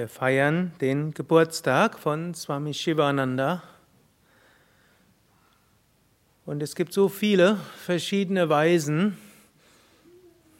[0.00, 3.62] Wir feiern den Geburtstag von Swami Shivananda.
[6.46, 9.18] Und es gibt so viele verschiedene Weisen,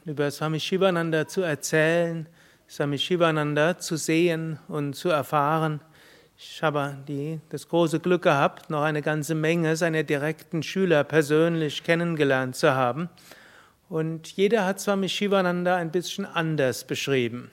[0.05, 2.29] über Swami Shivananda zu erzählen,
[2.68, 5.80] Swami Shivananda zu sehen und zu erfahren.
[6.37, 11.82] Ich habe die, das große Glück gehabt, noch eine ganze Menge seiner direkten Schüler persönlich
[11.82, 13.09] kennengelernt zu haben.
[13.88, 17.51] Und jeder hat Swami Shivananda ein bisschen anders beschrieben.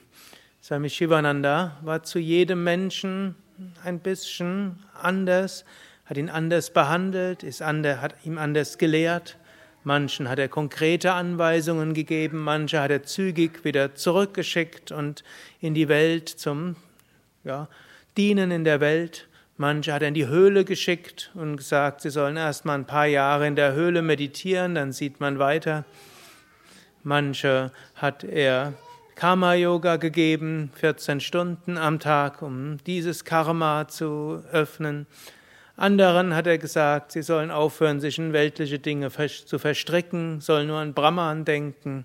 [0.68, 3.36] Swami Shivananda war zu jedem Menschen
[3.84, 5.64] ein bisschen anders,
[6.04, 9.38] hat ihn anders behandelt, ist anders, hat ihm anders gelehrt.
[9.82, 15.24] Manchen hat er konkrete Anweisungen gegeben, manche hat er zügig wieder zurückgeschickt und
[15.62, 16.76] in die Welt zum
[17.44, 17.66] ja,
[18.18, 19.26] Dienen in der Welt.
[19.56, 23.06] Manche hat er in die Höhle geschickt und gesagt, sie sollen erst mal ein paar
[23.06, 25.86] Jahre in der Höhle meditieren, dann sieht man weiter.
[27.04, 28.74] Manche hat er
[29.18, 35.08] Karma-Yoga gegeben, 14 Stunden am Tag, um dieses Karma zu öffnen.
[35.76, 40.78] Anderen hat er gesagt, sie sollen aufhören, sich in weltliche Dinge zu verstricken, sollen nur
[40.78, 42.04] an Brahman denken.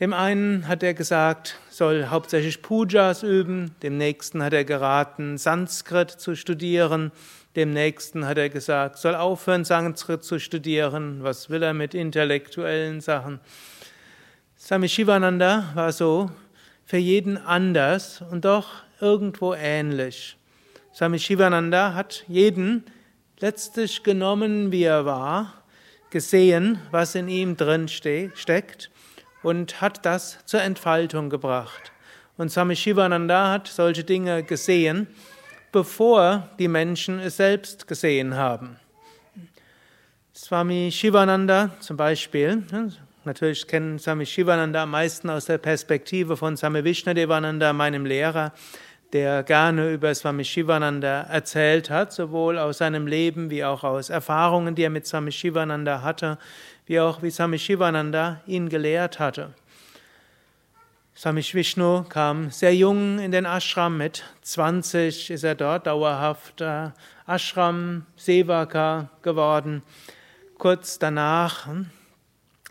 [0.00, 6.10] Dem einen hat er gesagt, soll hauptsächlich Pujas üben, dem nächsten hat er geraten, Sanskrit
[6.10, 7.12] zu studieren,
[7.54, 13.00] dem nächsten hat er gesagt, soll aufhören, Sanskrit zu studieren, was will er mit intellektuellen
[13.00, 13.38] Sachen.
[14.62, 16.30] Swami Shivananda war so
[16.84, 18.68] für jeden anders und doch
[19.00, 20.36] irgendwo ähnlich.
[20.94, 22.84] Swami Shivananda hat jeden
[23.38, 25.54] letztlich genommen, wie er war,
[26.10, 28.90] gesehen, was in ihm drin steckt
[29.42, 31.90] und hat das zur Entfaltung gebracht.
[32.36, 35.06] Und Swami Shivananda hat solche Dinge gesehen,
[35.72, 38.76] bevor die Menschen es selbst gesehen haben.
[40.34, 42.62] Swami Shivananda zum Beispiel,
[43.24, 48.52] Natürlich kennen Swami Shivananda am meisten aus der Perspektive von Swami Vishnadevananda, meinem Lehrer,
[49.12, 54.74] der gerne über Swami Shivananda erzählt hat, sowohl aus seinem Leben wie auch aus Erfahrungen,
[54.74, 56.38] die er mit Swami Shivananda hatte,
[56.86, 59.52] wie auch wie Swami Shivananda ihn gelehrt hatte.
[61.14, 66.64] Swami Vishnu kam sehr jung in den Ashram, mit 20 ist er dort dauerhaft
[67.26, 69.82] Ashram Sevaka geworden.
[70.56, 71.90] Kurz danach hm,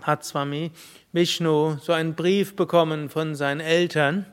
[0.01, 0.71] hat Swami
[1.11, 4.25] Vishnu so einen Brief bekommen von seinen Eltern.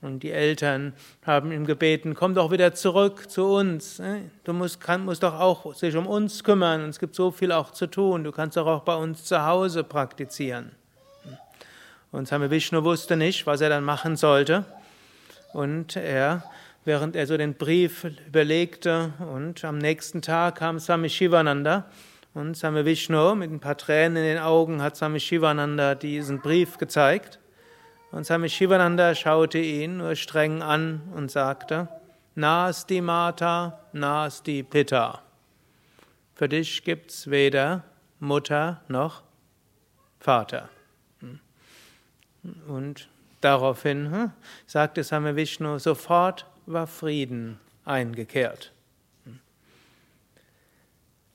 [0.00, 0.92] Und die Eltern
[1.24, 4.02] haben ihm gebeten, komm doch wieder zurück zu uns.
[4.44, 6.82] Du musst, kann, musst doch auch sich um uns kümmern.
[6.82, 8.22] Es gibt so viel auch zu tun.
[8.22, 10.72] Du kannst doch auch bei uns zu Hause praktizieren.
[12.12, 14.64] Und Swami Vishnu wusste nicht, was er dann machen sollte.
[15.54, 16.44] Und er,
[16.84, 21.86] während er so den Brief überlegte, und am nächsten Tag kam Swami Shivananda
[22.34, 26.78] und Swami Vishnu mit ein paar Tränen in den Augen hat Swami Shivananda diesen Brief
[26.78, 27.38] gezeigt.
[28.10, 31.88] Und Swami Shivananda schaute ihn nur streng an und sagte,
[32.34, 35.22] Nasti Mata, Nasti Pitta.
[36.34, 37.84] Für dich gibt's weder
[38.18, 39.22] Mutter noch
[40.18, 40.68] Vater.
[42.66, 43.08] Und
[43.40, 44.32] daraufhin hm,
[44.66, 48.73] sagte Swami Vishnu, sofort war Frieden eingekehrt.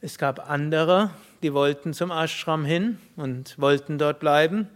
[0.01, 1.09] Es gab andere,
[1.43, 4.69] die wollten zum Ashram hin und wollten dort bleiben.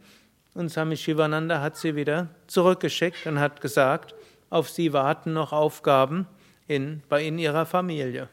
[0.53, 4.13] Und Swami Shivananda hat sie wieder zurückgeschickt und hat gesagt,
[4.49, 6.27] auf sie warten noch Aufgaben
[6.67, 8.27] in, bei in ihrer Familie.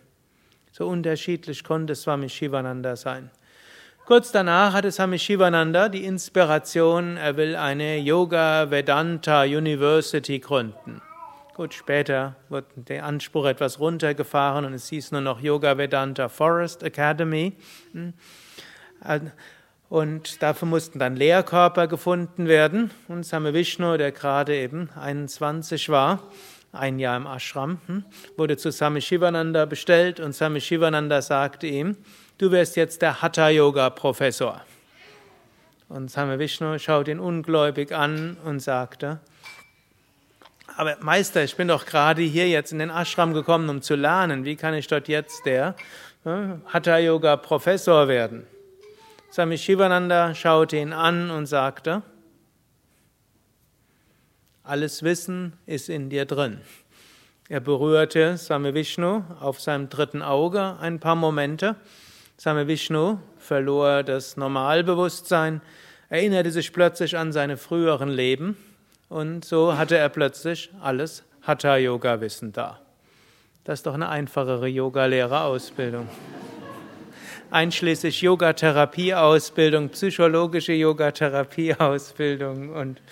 [0.73, 3.31] So unterschiedlich konnte Swami Shivananda sein.
[4.05, 11.01] Kurz danach hatte Swami Shivananda die Inspiration, er will eine Yoga Vedanta University gründen.
[11.55, 16.83] Gut, später wurde der Anspruch etwas runtergefahren und es hieß nur noch Yoga Vedanta Forest
[16.83, 17.55] Academy.
[17.93, 18.13] Hm.
[19.89, 22.93] Und dafür mussten dann Lehrkörper gefunden werden.
[23.09, 26.23] Und Same Vishnu, der gerade eben 21 war,
[26.73, 28.05] ein Jahr im Ashram, hm,
[28.37, 31.97] wurde zu Same Shivananda bestellt und Same Shivananda sagte ihm,
[32.39, 34.61] du wirst jetzt der Hatha-Yoga-Professor.
[35.89, 39.19] Und Same Vishnu schaut ihn ungläubig an und sagte,
[40.81, 44.47] aber Meister, ich bin doch gerade hier jetzt in den Ashram gekommen, um zu lernen.
[44.47, 45.77] Wie kann ich dort jetzt der
[46.25, 48.47] äh, Hatha Yoga Professor werden?
[49.31, 52.01] Swami Shivananda schaute ihn an und sagte,
[54.63, 56.63] alles Wissen ist in dir drin.
[57.51, 61.77] Er berührte Swami Vishnu auf seinem dritten Auge ein paar Momente.
[62.39, 65.61] Swami Vishnu verlor das Normalbewusstsein,
[66.09, 68.57] erinnerte sich plötzlich an seine früheren Leben
[69.11, 72.81] und so hatte er plötzlich alles Hatha-Yoga-Wissen da.
[73.65, 76.09] Das ist doch eine einfachere Yoga-Lehrerausbildung.
[77.51, 83.03] Einschließlich Yogatherapie-Ausbildung, psychologische Yogatherapie-Ausbildung und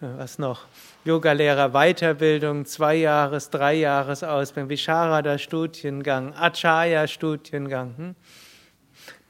[0.00, 0.64] was noch?
[1.04, 7.94] Yogalehrer Weiterbildung, zwei Jahres, drei Jahres Ausbildung, Visharada Studiengang, Acharya Studiengang.
[7.96, 8.14] Hm?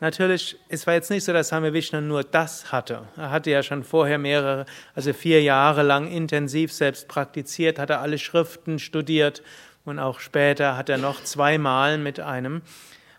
[0.00, 3.02] Natürlich, es war jetzt nicht so, dass Swami Vishnu nur das hatte.
[3.17, 8.19] Er hatte ja schon vorher mehrere, also vier Jahre lang intensiv selbst praktiziert, hatte alle
[8.19, 9.43] Schriften studiert
[9.85, 12.62] und auch später hat er noch zweimal mit einem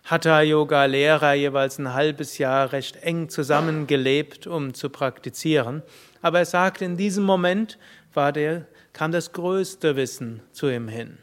[0.06, 5.82] Hatha-Yoga-Lehrer jeweils ein halbes Jahr recht eng zusammengelebt, um zu praktizieren.
[6.22, 7.80] Aber er sagt, in diesem Moment
[8.14, 11.18] war der, kam das größte Wissen zu ihm hin.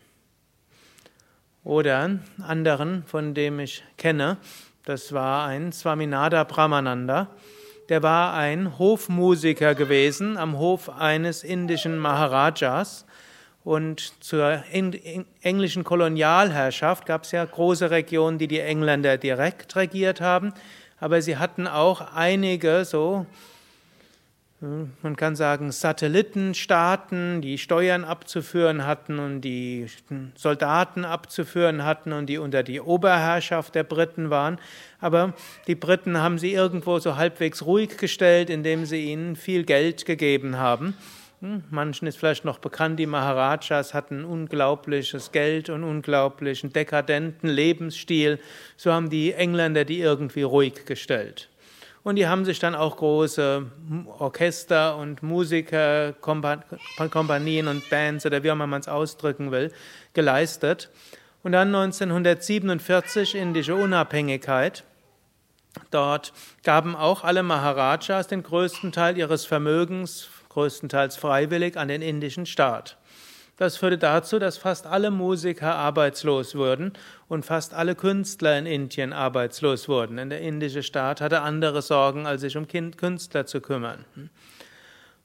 [1.62, 4.38] Oder anderen, von dem ich kenne,
[4.84, 7.28] das war ein Swaminada Brahmananda.
[7.88, 13.06] Der war ein Hofmusiker gewesen am Hof eines indischen Maharajas.
[13.64, 14.64] Und zur
[15.42, 20.52] englischen Kolonialherrschaft gab es ja große Regionen, die die Engländer direkt regiert haben.
[20.98, 23.26] Aber sie hatten auch einige so
[25.02, 29.86] man kann sagen, Satellitenstaaten, die Steuern abzuführen hatten und die
[30.36, 34.60] Soldaten abzuführen hatten und die unter die Oberherrschaft der Briten waren.
[35.00, 35.34] Aber
[35.66, 40.56] die Briten haben sie irgendwo so halbwegs ruhig gestellt, indem sie ihnen viel Geld gegeben
[40.58, 40.94] haben.
[41.40, 48.38] Hm, manchen ist vielleicht noch bekannt, die Maharajas hatten unglaubliches Geld und unglaublichen dekadenten Lebensstil.
[48.76, 51.48] So haben die Engländer die irgendwie ruhig gestellt.
[52.04, 53.70] Und die haben sich dann auch große
[54.18, 59.72] Orchester und Musiker, Kompanien und Bands oder wie auch immer man es ausdrücken will,
[60.12, 60.90] geleistet.
[61.44, 64.84] Und dann 1947 indische Unabhängigkeit.
[65.90, 66.32] Dort
[66.64, 72.98] gaben auch alle Maharajas den größten Teil ihres Vermögens, größtenteils freiwillig, an den indischen Staat.
[73.62, 76.94] Das führte dazu, dass fast alle Musiker arbeitslos wurden
[77.28, 80.16] und fast alle Künstler in Indien arbeitslos wurden.
[80.16, 84.04] Denn der indische Staat hatte andere Sorgen, als sich um Künstler zu kümmern.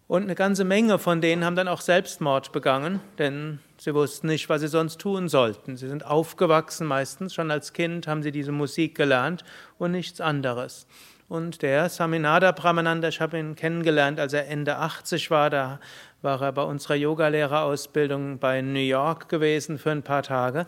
[0.05, 4.49] Und eine ganze Menge von denen haben dann auch Selbstmord begangen, denn sie wussten nicht,
[4.49, 5.75] was sie sonst tun sollten.
[5.75, 9.45] Sie sind aufgewachsen, meistens schon als Kind haben sie diese Musik gelernt
[9.79, 10.85] und nichts anderes.
[11.29, 15.79] Und der Saminada Brahmananda, ich habe ihn kennengelernt, als er Ende 80 war, da
[16.21, 20.67] war er bei unserer Yogalehrerausbildung bei New York gewesen für ein paar Tage.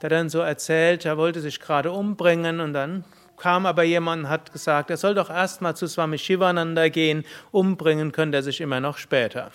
[0.00, 3.04] Der dann so erzählt, er wollte sich gerade umbringen und dann
[3.36, 7.24] kam aber jemand und hat gesagt, er soll doch erst mal zu Swami Shivananda gehen,
[7.50, 9.50] umbringen könnte er sich immer noch später.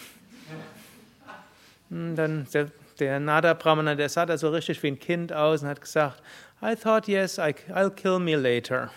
[1.90, 2.68] Und dann der,
[3.00, 6.22] der Nada Brahmana, der sah da so richtig wie ein Kind aus und hat gesagt,
[6.62, 8.92] I thought yes, I, I'll kill me later.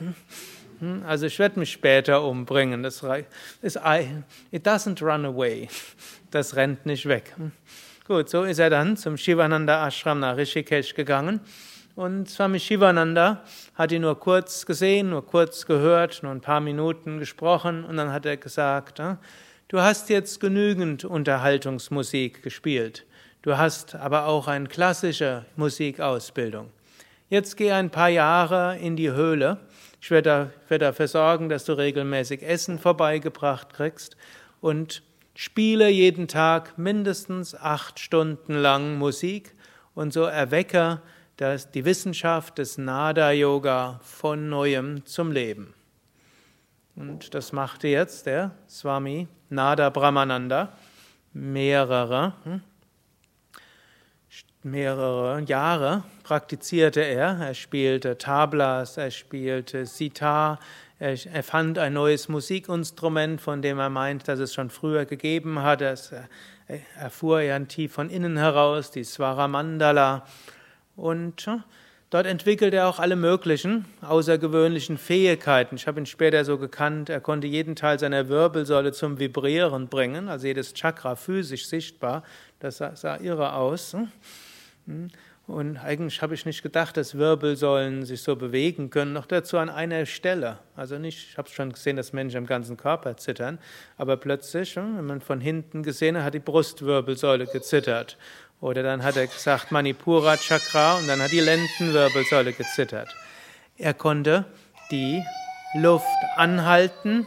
[0.80, 2.82] Hm, also ich werde mich später umbringen.
[2.82, 3.02] Das
[3.62, 3.76] ist,
[4.50, 5.68] it doesn't run away.
[6.30, 7.32] Das rennt nicht weg.
[7.36, 7.52] Hm.
[8.06, 11.40] Gut, so ist er dann zum Shivananda Ashram nach Rishikesh gegangen.
[11.96, 13.42] Und Swami Shivananda
[13.74, 18.12] hat ihn nur kurz gesehen, nur kurz gehört, nur ein paar Minuten gesprochen und dann
[18.12, 19.16] hat er gesagt, hm,
[19.68, 23.06] du hast jetzt genügend Unterhaltungsmusik gespielt.
[23.40, 26.70] Du hast aber auch eine klassische Musikausbildung.
[27.28, 29.58] Jetzt geh ein paar Jahre in die Höhle
[30.06, 34.16] ich werde, dafür sorgen, dass du regelmäßig Essen vorbeigebracht kriegst
[34.60, 35.02] und
[35.34, 39.56] spiele jeden Tag mindestens acht Stunden lang Musik
[39.96, 41.02] und so erwecke
[41.38, 45.74] das, die Wissenschaft des Nada-Yoga von neuem zum Leben.
[46.94, 50.72] Und das machte jetzt der Swami Nada Brahmananda
[51.32, 52.60] mehrere hm,
[54.66, 57.38] mehrere Jahre praktizierte er.
[57.40, 60.58] Er spielte Tablas, er spielte Sitar,
[60.98, 65.62] er, er fand ein neues Musikinstrument, von dem er meint, dass es schon früher gegeben
[65.62, 65.80] hat.
[65.82, 66.12] Das
[66.98, 70.26] erfuhr er tief von innen heraus, die Swaramandala.
[70.96, 71.48] Und
[72.08, 75.76] dort entwickelte er auch alle möglichen außergewöhnlichen Fähigkeiten.
[75.76, 80.28] Ich habe ihn später so gekannt, er konnte jeden Teil seiner Wirbelsäule zum Vibrieren bringen,
[80.28, 82.22] also jedes Chakra physisch sichtbar.
[82.58, 83.94] Das sah, sah irre aus.
[84.86, 85.08] Hm?
[85.46, 89.70] Und eigentlich habe ich nicht gedacht, dass Wirbelsäulen sich so bewegen können, noch dazu an
[89.70, 90.58] einer Stelle.
[90.74, 93.60] Also nicht, ich habe schon gesehen, dass Menschen am ganzen Körper zittern,
[93.96, 98.18] aber plötzlich, hm, wenn man von hinten gesehen hat, hat die Brustwirbelsäule gezittert.
[98.60, 103.08] Oder dann hat er gesagt Manipura Chakra und dann hat die Lendenwirbelsäule gezittert.
[103.78, 104.46] Er konnte
[104.90, 105.22] die
[105.74, 107.26] Luft anhalten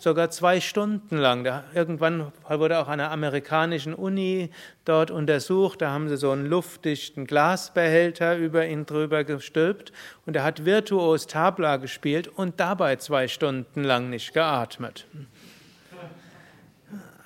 [0.00, 1.44] sogar zwei Stunden lang.
[1.44, 4.50] Da, irgendwann wurde auch an einer amerikanischen Uni
[4.84, 5.80] dort untersucht.
[5.80, 9.92] Da haben sie so einen luftdichten Glasbehälter über ihn drüber gestülpt
[10.26, 15.06] und er hat virtuos Tabla gespielt und dabei zwei Stunden lang nicht geatmet.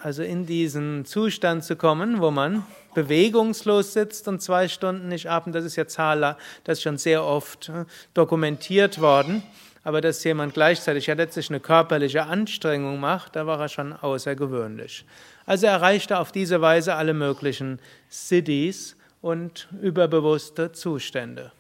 [0.01, 5.57] Also in diesen Zustand zu kommen, wo man bewegungslos sitzt und zwei Stunden nicht atmet,
[5.57, 9.43] das ist ja Zahler, das ist schon sehr oft äh, dokumentiert worden.
[9.89, 15.07] Aber dass jemand gleichzeitig ja letztlich eine körperliche Anstrengung macht, da war er schon außergewöhnlich.
[15.47, 17.81] Also er erreichte auf diese Weise alle möglichen
[18.11, 21.53] Siddhis und überbewusste Zustände.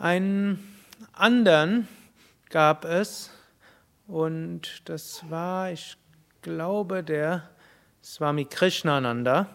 [0.00, 0.76] Einen
[1.12, 1.86] anderen
[2.50, 3.30] gab es,
[4.08, 5.96] und das war, ich
[6.42, 7.48] glaube, der
[8.02, 9.46] Swami Krishnananda,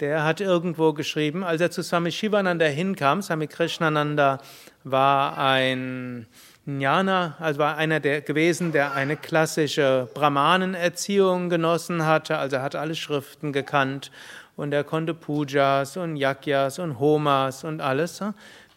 [0.00, 4.38] der hat irgendwo geschrieben, als er zu Swami Shivananda hinkam, Swami Krishnananda
[4.84, 6.26] war ein
[6.64, 12.76] Jnana, also war einer der gewesen, der eine klassische Brahmanenerziehung genossen hatte, also er hat
[12.76, 14.10] alle Schriften gekannt
[14.56, 18.22] und er konnte Pujas und Yagyas und Homas und alles.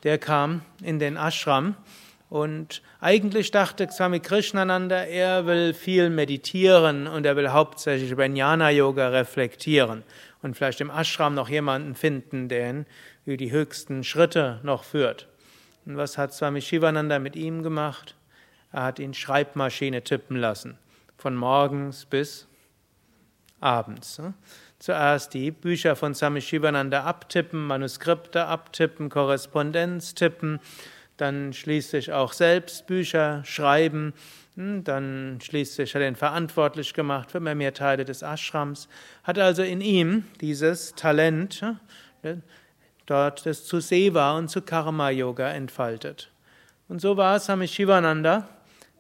[0.04, 1.76] Der kam in den Ashram
[2.30, 8.72] und eigentlich dachte Swami Krishnananda, er will viel meditieren und er will hauptsächlich über Jnana
[8.72, 10.04] Yoga reflektieren
[10.42, 12.86] und vielleicht im Ashram noch jemanden finden, der ihn
[13.26, 15.28] über die höchsten Schritte noch führt.
[15.86, 18.16] Und was hat Swami Shivananda mit ihm gemacht?
[18.72, 20.78] Er hat ihn Schreibmaschine tippen lassen,
[21.18, 22.48] von morgens bis
[23.60, 24.22] abends.
[24.80, 30.60] Zuerst die Bücher von Swami Shivananda abtippen, Manuskripte abtippen, Korrespondenz tippen,
[31.18, 34.14] dann schließlich auch selbst Bücher schreiben,
[34.56, 38.88] hm, dann schließlich hat er ihn verantwortlich gemacht für mehr, mehr Teile des Ashrams,
[39.24, 41.64] hat also in ihm dieses Talent,
[43.06, 46.30] dort das zu Seva und zu Karma Yoga entfaltet.
[46.88, 48.48] Und so war Swami Shivananda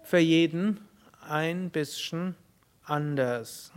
[0.04, 0.80] für jeden
[1.28, 2.36] ein bisschen
[2.86, 3.72] anders.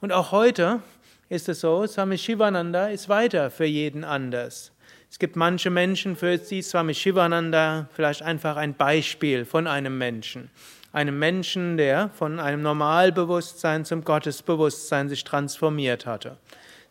[0.00, 0.80] Und auch heute
[1.28, 4.72] ist es so, Swami Shivananda ist weiter für jeden anders.
[5.10, 10.50] Es gibt manche Menschen, für die Swami Shivananda vielleicht einfach ein Beispiel von einem Menschen.
[10.92, 16.36] Einem Menschen, der von einem Normalbewusstsein zum Gottesbewusstsein sich transformiert hatte.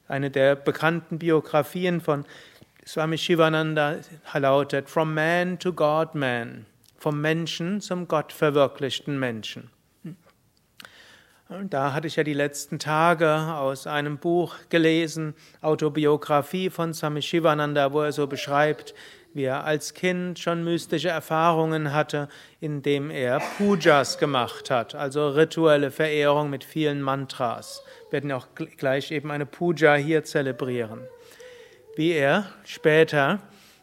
[0.08, 2.26] Eine der bekannten Biografien von
[2.86, 3.98] Swami Shivananda
[4.34, 6.66] lautet From Man to God Man.
[6.98, 9.70] Vom Menschen zum Gottverwirklichten Menschen.
[11.70, 17.94] Da hatte ich ja die letzten Tage aus einem Buch gelesen, Autobiografie von Swami Shivananda,
[17.94, 18.94] wo er so beschreibt,
[19.38, 22.28] wie er als Kind schon mystische Erfahrungen hatte,
[22.60, 27.84] indem er Pujas gemacht hat, also rituelle Verehrung mit vielen Mantras.
[28.10, 31.02] Wir werden auch gleich eben eine Puja hier zelebrieren.
[31.96, 33.40] Wie er später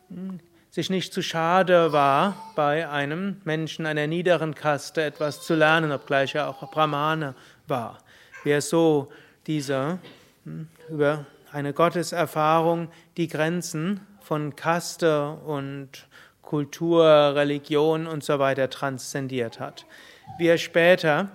[0.09, 5.93] hm, sich nicht zu schade war, bei einem Menschen einer niederen Kaste etwas zu lernen,
[5.93, 7.37] obgleich er auch Brahmane
[7.69, 7.99] war.
[8.43, 9.09] Wer so
[9.47, 10.01] diese
[10.45, 16.09] hm, über eine Gotteserfahrung die Grenzen von Kaste und
[16.41, 17.05] Kultur,
[17.35, 19.87] Religion und so weiter transzendiert hat.
[20.39, 21.29] Wie er später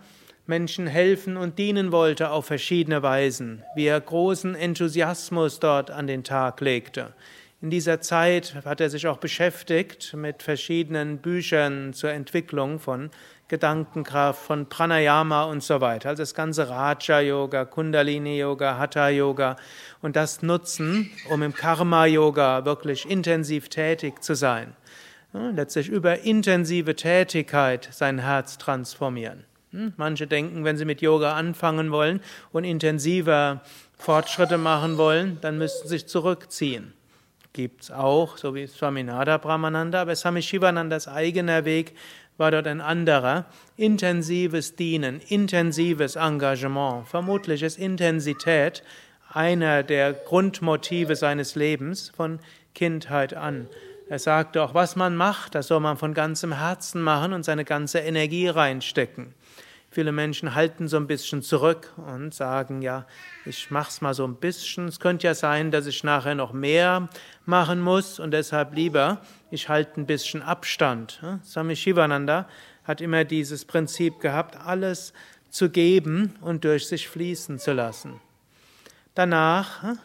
[0.48, 6.24] Menschen helfen und dienen wollte auf verschiedene Weisen, wie er großen Enthusiasmus dort an den
[6.24, 7.13] Tag legte.
[7.62, 13.12] In dieser Zeit hat er sich auch beschäftigt mit verschiedenen Büchern zur Entwicklung von
[13.50, 16.10] Gedankenkraft, von Pranayama und so weiter.
[16.10, 19.58] Also das ganze Raja-Yoga, Kundalini-Yoga, Hatha-Yoga
[20.01, 24.75] und das nutzen, um im Karma-Yoga wirklich intensiv tätig zu sein.
[25.34, 29.46] Letztlich über intensive Tätigkeit sein Herz transformieren.
[29.72, 33.62] Hm, manche denken, wenn sie mit Yoga anfangen wollen und intensiver
[33.98, 36.94] Fortschritte machen wollen, dann müssten sie sich zurückziehen.
[37.53, 41.96] Gibt es auch, so wie Swaminada Brahmananda, aber Swami Shivanandas eigener Weg
[42.38, 43.46] war dort ein anderer.
[43.75, 48.84] Intensives Dienen, intensives Engagement, vermutlich ist Intensität
[49.32, 52.39] einer der Grundmotive seines Lebens von
[52.74, 53.68] Kindheit an.
[54.10, 57.65] Er sagte auch, was man macht, das soll man von ganzem Herzen machen und seine
[57.65, 59.36] ganze Energie reinstecken.
[59.91, 63.08] Viele Menschen halten so ein bisschen zurück und sagen, ja,
[63.46, 64.88] ich mach's mal so ein bisschen.
[64.88, 67.10] Es könnte ja sein, dass ich nachher noch mehr
[67.46, 71.24] machen muss und deshalb lieber, ich halte ein bisschen Abstand.
[71.43, 72.48] Swami Shivananda
[72.84, 75.12] hat immer dieses Prinzip gehabt, alles
[75.50, 78.22] zu geben und durch sich fließen zu lassen.
[79.15, 79.96] Danach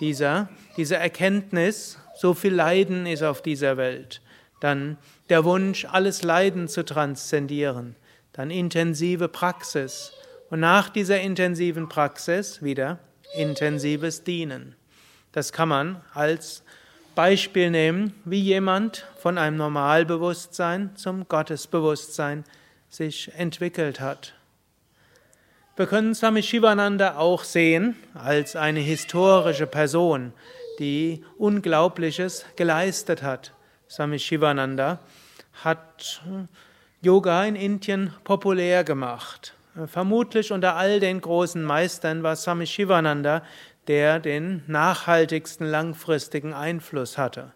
[0.00, 4.22] dieser, diese Erkenntnis, so viel Leiden ist auf dieser Welt.
[4.60, 4.96] Dann
[5.28, 7.96] der Wunsch, alles Leiden zu transzendieren
[8.36, 10.12] dann intensive Praxis
[10.50, 12.98] und nach dieser intensiven Praxis wieder
[13.34, 14.76] intensives Dienen.
[15.32, 16.62] Das kann man als
[17.14, 22.44] Beispiel nehmen, wie jemand von einem Normalbewusstsein zum Gottesbewusstsein
[22.90, 24.34] sich entwickelt hat.
[25.76, 30.32] Wir können Swami Shivananda auch sehen als eine historische Person,
[30.78, 33.52] die Unglaubliches geleistet hat.
[33.88, 35.00] Swami Shivananda
[35.64, 36.22] hat
[37.06, 39.54] Yoga in Indien populär gemacht.
[39.86, 43.42] Vermutlich unter all den großen Meistern war Swami Shivananda
[43.86, 47.52] der den nachhaltigsten langfristigen Einfluss hatte.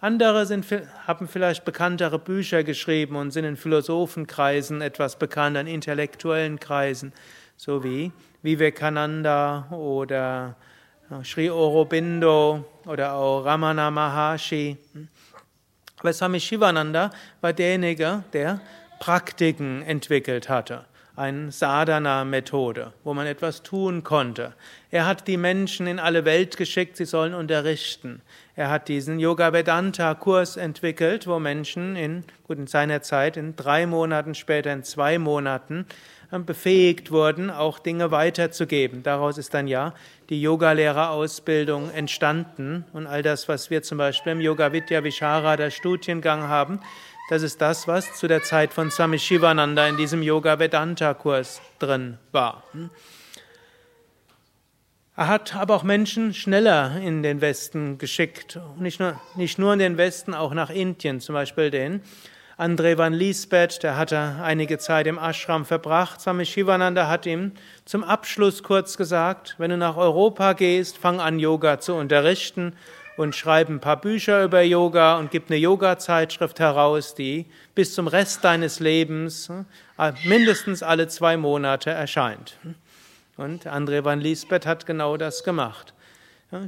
[0.00, 0.66] Andere sind,
[1.06, 7.12] haben vielleicht bekanntere Bücher geschrieben und sind in Philosophenkreisen etwas bekannt, in intellektuellen Kreisen,
[7.56, 10.56] so wie Vivekananda oder
[11.24, 14.76] Sri Aurobindo oder auch Ramana Maharshi.
[15.98, 18.60] Aber Swami Shivananda war derjenige, der
[19.02, 20.84] Praktiken entwickelt hatte
[21.16, 24.54] eine Sadhana-Methode, wo man etwas tun konnte.
[24.90, 28.22] Er hat die Menschen in alle Welt geschickt, sie sollen unterrichten.
[28.54, 33.86] Er hat diesen Yoga Vedanta-Kurs entwickelt, wo Menschen in, gut, in seiner Zeit, in drei
[33.86, 35.84] Monaten, später in zwei Monaten,
[36.30, 39.02] äh, befähigt wurden, auch Dinge weiterzugeben.
[39.02, 39.94] Daraus ist dann ja
[40.30, 46.44] die Yogalehrerausbildung entstanden und all das, was wir zum Beispiel im Yoga Vidya Visharada Studiengang
[46.44, 46.80] haben,
[47.32, 51.62] das ist das, was zu der Zeit von Swami Shivananda in diesem Yoga Vedanta Kurs
[51.78, 52.62] drin war.
[55.16, 58.60] Er hat aber auch Menschen schneller in den Westen geschickt.
[58.78, 61.20] Nicht nur, nicht nur in den Westen, auch nach Indien.
[61.20, 62.02] Zum Beispiel den
[62.58, 66.20] André van Liesbeth, der hatte einige Zeit im Ashram verbracht.
[66.20, 67.52] Swami Shivananda hat ihm
[67.86, 72.74] zum Abschluss kurz gesagt, wenn du nach Europa gehst, fang an Yoga zu unterrichten
[73.22, 78.08] und schreib ein paar Bücher über Yoga und gib eine Yoga-Zeitschrift heraus, die bis zum
[78.08, 79.48] Rest deines Lebens
[79.98, 82.58] äh, mindestens alle zwei Monate erscheint.
[83.36, 85.94] Und André van Liesbeth hat genau das gemacht.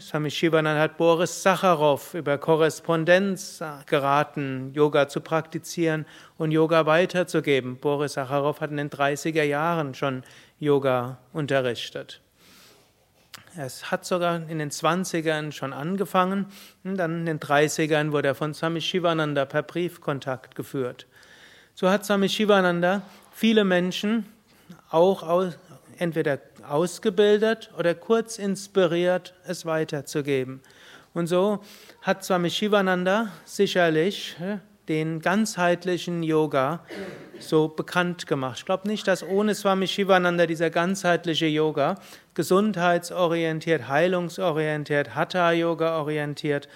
[0.00, 6.06] Swami Shivanand hat Boris Sacharow über Korrespondenz äh, geraten, Yoga zu praktizieren
[6.38, 7.76] und Yoga weiterzugeben.
[7.76, 10.22] Boris Sacharow hat in den 30er Jahren schon
[10.58, 12.22] Yoga unterrichtet.
[13.56, 16.46] Es hat sogar in den 20ern schon angefangen
[16.82, 21.06] und dann in den 30ern wurde er von Swami Shivananda per Briefkontakt geführt.
[21.74, 24.26] So hat Swami Shivananda viele Menschen
[24.90, 25.56] auch aus,
[25.98, 30.60] entweder ausgebildet oder kurz inspiriert, es weiterzugeben.
[31.12, 31.62] Und so
[32.02, 34.34] hat Swami Shivananda sicherlich
[34.88, 36.80] den ganzheitlichen Yoga
[37.38, 38.58] so bekannt gemacht.
[38.58, 41.96] Ich glaube nicht, dass ohne Swami Shivananda dieser ganzheitliche Yoga,
[42.34, 46.68] gesundheitsorientiert, heilungsorientiert, Hatha-Yoga orientiert,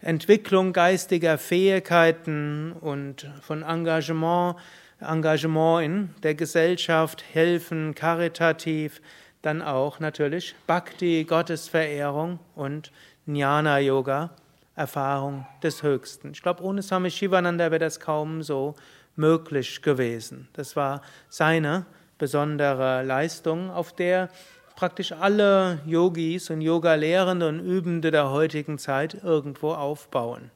[0.00, 4.56] Entwicklung geistiger Fähigkeiten und von Engagement,
[5.00, 9.00] Engagement in der Gesellschaft, helfen, karitativ,
[9.42, 12.92] dann auch natürlich Bhakti, Gottesverehrung und
[13.26, 14.30] Jnana-Yoga
[14.74, 16.32] Erfahrung des Höchsten.
[16.32, 18.74] Ich glaube, ohne Swami Shivananda wäre das kaum so
[19.16, 20.48] möglich gewesen.
[20.54, 21.86] Das war seine
[22.18, 24.28] besondere Leistung, auf der
[24.76, 30.50] praktisch alle Yogis und Yoga-Lehrende und Übende der heutigen Zeit irgendwo aufbauen.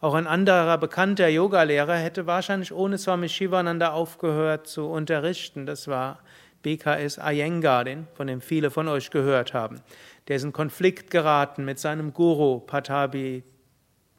[0.00, 5.64] Auch ein anderer bekannter Yogalehrer hätte wahrscheinlich ohne Swami Shivananda aufgehört zu unterrichten.
[5.64, 6.18] Das war
[6.62, 9.80] BKS Iyengar, von dem viele von euch gehört haben.
[10.28, 13.42] Der ist in Konflikt geraten mit seinem Guru Patabi,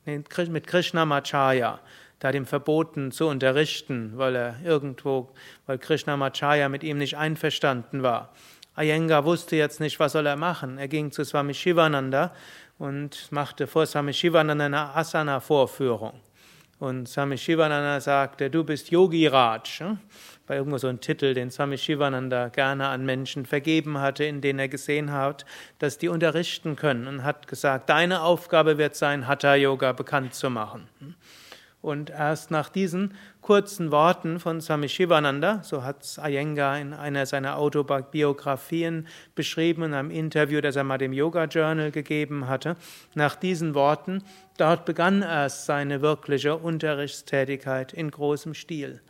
[0.06, 1.80] mit Krishnamacharya.
[2.22, 5.32] Der hat ihm verboten zu unterrichten, weil er irgendwo,
[5.66, 8.34] weil Krishnamacharya mit ihm nicht einverstanden war.
[8.78, 10.78] Iyengar wusste jetzt nicht, was soll er machen.
[10.78, 12.34] Er ging zu Swami Shivananda
[12.80, 16.20] und machte vor Swami Shivananda eine Asana-Vorführung.
[16.80, 19.62] Und Swami Shivananda sagte, du bist Yogi Raj.
[20.48, 24.60] War irgendwo so ein Titel, den Swami Shivananda gerne an Menschen vergeben hatte, in denen
[24.60, 25.46] er gesehen hat,
[25.80, 30.50] dass die unterrichten können und hat gesagt, deine Aufgabe wird sein, Hatha Yoga bekannt zu
[30.50, 30.88] machen.
[31.84, 37.26] Und erst nach diesen kurzen Worten von Swami Shivananda, so hat es Iyengar in einer
[37.26, 42.78] seiner Autobiografien beschrieben, in einem Interview, das er mal dem Yoga Journal gegeben hatte,
[43.16, 44.24] nach diesen Worten,
[44.58, 49.02] dort begann erst seine wirkliche Unterrichtstätigkeit in großem Stil.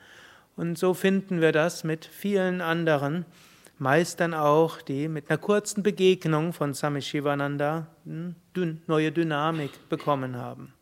[0.56, 3.26] Und so finden wir das mit vielen anderen
[3.80, 7.88] Meistern auch, die mit einer kurzen Begegnung von Swami Shivananda
[8.88, 10.74] neue Dynamik bekommen haben.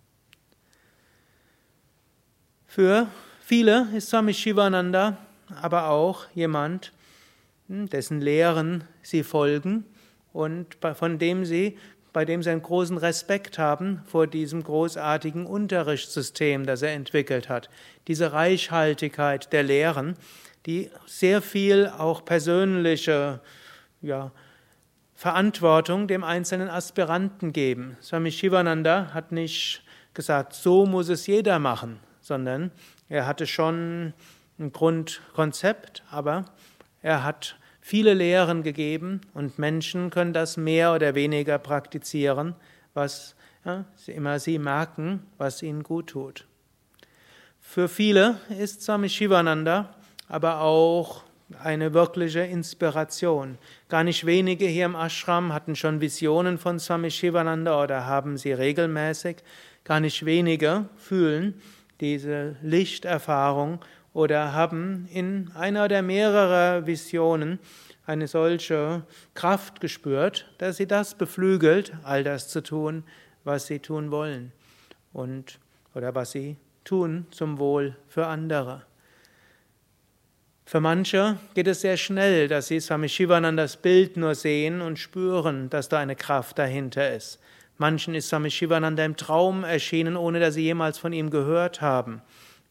[2.68, 3.08] Für
[3.42, 5.18] viele ist Swami Shivananda
[5.62, 6.92] aber auch jemand,
[7.68, 9.86] hm, dessen Lehren sie folgen
[10.34, 11.78] und von dem sie,
[12.14, 17.70] bei dem sie einen großen Respekt haben vor diesem großartigen Unterrichtssystem, das er entwickelt hat.
[18.08, 20.16] Diese Reichhaltigkeit der Lehren,
[20.66, 23.40] die sehr viel auch persönliche
[24.02, 24.32] ja,
[25.16, 27.98] Verantwortung dem einzelnen Aspiranten geben.
[28.02, 32.72] Swami Shivananda hat nicht gesagt, so muss es jeder machen, sondern
[33.08, 34.14] er hatte schon
[34.60, 36.46] ein Grundkonzept, aber
[37.02, 37.56] er hat
[37.92, 42.56] viele Lehren gegeben und Menschen können das mehr oder weniger praktizieren,
[42.94, 46.48] was ja, immer sie merken, was ihnen gut tut.
[47.60, 49.94] Für viele ist Swami Shivananda
[50.30, 51.26] aber auch
[51.62, 53.58] eine wirkliche Inspiration.
[53.90, 58.54] Gar nicht wenige hier im Ashram hatten schon Visionen von Swami Shivananda oder haben sie
[58.54, 59.44] regelmäßig.
[59.84, 61.62] Gar nicht wenige fühlen
[62.00, 63.80] diese Lichterfahrung
[64.14, 67.60] oder haben in einer oder mehrerer Visionen
[68.06, 73.04] eine solche Kraft gespürt, dass sie das beflügelt, all das zu tun,
[73.44, 74.52] was sie tun wollen
[75.14, 75.60] und
[75.94, 78.84] oder was sie tun zum Wohl für andere.
[80.66, 85.70] Für manche geht es sehr schnell, dass sie Swami Shivanandas Bild nur sehen und spüren,
[85.70, 87.40] dass da eine Kraft dahinter ist.
[87.78, 92.22] Manchen ist Swami Shivananda im Traum erschienen, ohne dass sie jemals von ihm gehört haben.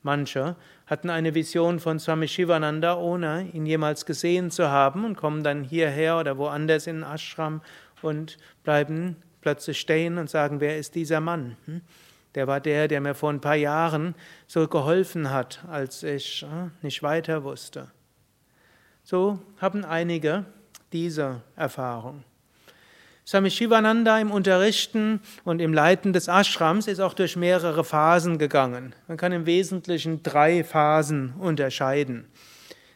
[0.02, 0.56] Manche
[0.90, 5.62] hatten eine Vision von Swami Shivananda, ohne ihn jemals gesehen zu haben und kommen dann
[5.62, 7.62] hierher oder woanders in den Ashram
[8.02, 11.56] und bleiben plötzlich stehen und sagen, wer ist dieser Mann?
[11.66, 11.82] Hm?
[12.34, 14.16] Der war der, der mir vor ein paar Jahren
[14.48, 17.90] so geholfen hat, als ich äh, nicht weiter wusste.
[19.04, 20.44] So haben einige
[20.92, 22.24] diese Erfahrung.
[23.30, 28.92] Swami Shivananda im Unterrichten und im Leiten des Ashrams ist auch durch mehrere Phasen gegangen.
[29.06, 32.26] Man kann im Wesentlichen drei Phasen unterscheiden.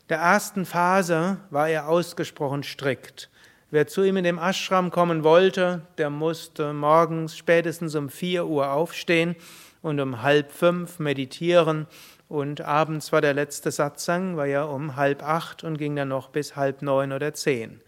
[0.09, 3.31] Der ersten Phase war er ausgesprochen strikt.
[3.71, 8.73] Wer zu ihm in dem Ashram kommen wollte, der musste morgens spätestens um 4 Uhr
[8.73, 9.37] aufstehen
[9.83, 11.87] und um halb fünf meditieren.
[12.29, 16.31] Und abends war der letzte Satsang, war ja um halb acht und ging dann noch
[16.31, 17.81] bis halb neun oder zehn.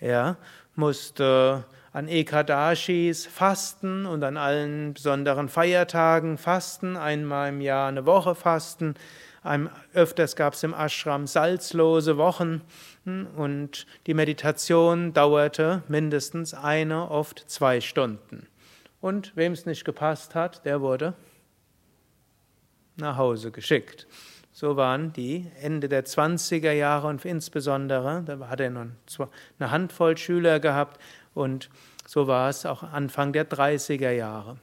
[0.00, 0.38] Er
[0.76, 8.34] musste an Ekadashis fasten und an allen besonderen Feiertagen fasten, einmal im Jahr eine Woche
[8.34, 8.94] fasten.
[9.92, 12.62] Öfters gab es im Ashram salzlose Wochen
[13.04, 18.48] hm, und die Meditation dauerte mindestens eine, oft zwei Stunden.
[19.00, 21.14] Und wem es nicht gepasst hat, der wurde
[22.96, 24.06] nach Hause geschickt.
[24.56, 28.86] So waren die Ende der 20er Jahre und insbesondere, da hat er nur
[29.58, 31.00] eine Handvoll Schüler gehabt
[31.34, 31.70] und
[32.06, 34.58] so war es auch Anfang der 30er Jahre.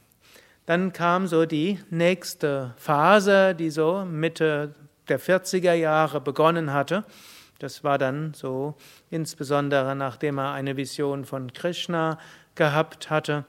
[0.66, 4.76] Dann kam so die nächste Phase, die so Mitte
[5.10, 7.04] der 40er Jahre begonnen hatte.
[7.60, 8.76] Das war dann so
[9.10, 12.18] insbesondere nachdem er eine Vision von Krishna
[12.56, 13.44] gehabt hatte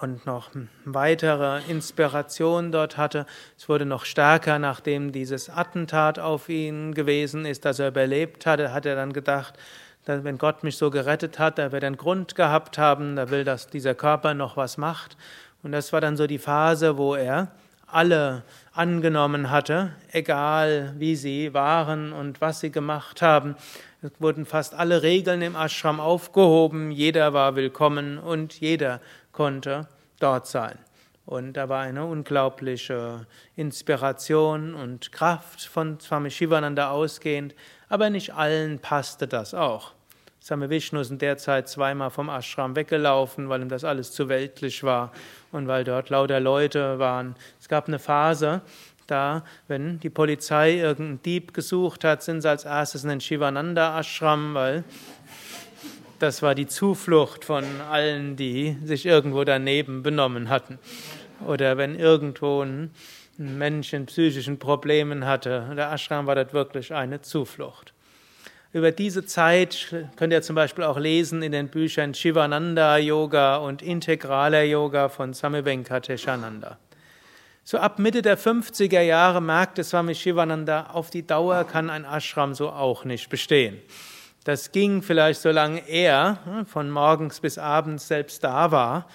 [0.00, 0.50] und noch
[0.84, 3.26] weitere Inspiration dort hatte.
[3.56, 8.72] Es wurde noch stärker, nachdem dieses Attentat auf ihn gewesen ist, dass er überlebt hatte,
[8.72, 9.54] hat er dann gedacht,
[10.04, 13.30] dass wenn Gott mich so gerettet hat, da wird er einen Grund gehabt haben, da
[13.30, 15.16] will, dass dieser Körper noch was macht.
[15.62, 17.48] Und das war dann so die Phase, wo er
[17.86, 23.56] alle angenommen hatte, egal wie sie waren und was sie gemacht haben.
[24.02, 29.00] Es wurden fast alle Regeln im Ashram aufgehoben, jeder war willkommen und jeder
[29.36, 29.86] konnte
[30.18, 30.78] dort sein.
[31.26, 37.54] Und da war eine unglaubliche Inspiration und Kraft von Swami Shivananda ausgehend,
[37.88, 39.92] aber nicht allen passte das auch.
[40.40, 44.28] Same Vishnu ist in der Zeit zweimal vom Ashram weggelaufen, weil ihm das alles zu
[44.28, 45.12] weltlich war
[45.50, 47.34] und weil dort lauter Leute waren.
[47.60, 48.62] Es gab eine Phase,
[49.08, 53.98] da, wenn die Polizei irgendeinen Dieb gesucht hat, sind sie als erstes in den Shivananda
[53.98, 54.84] Ashram, weil
[56.18, 60.78] das war die Zuflucht von allen, die sich irgendwo daneben benommen hatten.
[61.46, 62.90] Oder wenn irgendwo ein
[63.38, 67.92] Mensch in psychischen Problemen hatte, der Ashram war dort wirklich eine Zuflucht.
[68.72, 73.82] Über diese Zeit könnt ihr zum Beispiel auch lesen in den Büchern Shivananda Yoga und
[73.82, 76.78] Integraler Yoga von Swami Venkateshananda.
[77.64, 82.54] So ab Mitte der 50er Jahre merkte Swami Shivananda, auf die Dauer kann ein Ashram
[82.54, 83.80] so auch nicht bestehen.
[84.46, 89.08] Das ging vielleicht, solange er hm, von morgens bis abends selbst da war,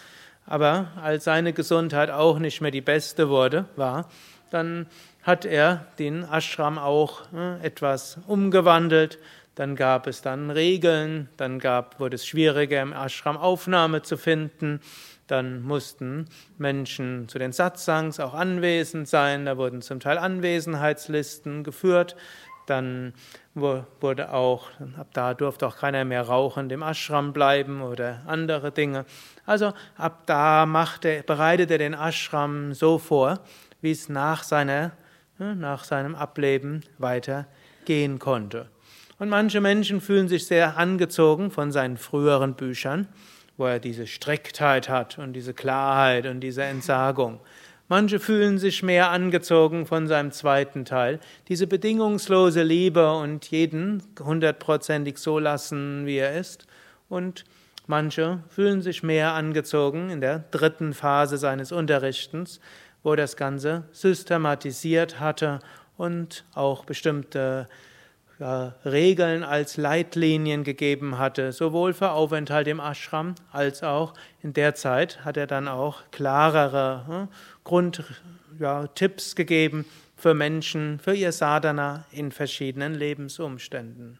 [0.45, 4.09] aber als seine Gesundheit auch nicht mehr die beste wurde, war,
[4.49, 4.87] dann
[5.23, 9.19] hat er den Ashram auch hm, etwas umgewandelt
[9.55, 14.79] dann gab es dann Regeln, dann gab, wurde es schwieriger, im Ashram Aufnahme zu finden.
[15.27, 19.45] Dann mussten Menschen zu den Satsangs auch anwesend sein.
[19.45, 22.15] Da wurden zum Teil Anwesenheitslisten geführt.
[22.71, 23.13] Dann
[23.53, 29.03] wurde auch, ab da durfte auch keiner mehr rauchen, im Ashram bleiben oder andere Dinge.
[29.45, 33.41] Also ab da machte, bereitete er den Ashram so vor,
[33.81, 34.91] wie es nach, seiner,
[35.37, 38.69] nach seinem Ableben weitergehen konnte.
[39.19, 43.09] Und manche Menschen fühlen sich sehr angezogen von seinen früheren Büchern,
[43.57, 47.41] wo er diese Striktheit hat und diese Klarheit und diese Entsagung.
[47.91, 55.17] Manche fühlen sich mehr angezogen von seinem zweiten Teil, diese bedingungslose Liebe und jeden hundertprozentig
[55.17, 56.67] so lassen, wie er ist.
[57.09, 57.43] Und
[57.87, 62.61] manche fühlen sich mehr angezogen in der dritten Phase seines Unterrichtens,
[63.03, 65.59] wo das Ganze systematisiert hatte
[65.97, 67.67] und auch bestimmte
[68.41, 75.23] Regeln als Leitlinien gegeben hatte, sowohl für Aufenthalt im Ashram als auch in der Zeit
[75.23, 77.27] hat er dann auch klarere hm,
[77.63, 84.19] Grundtipps ja, gegeben für Menschen, für ihr Sadhana in verschiedenen Lebensumständen.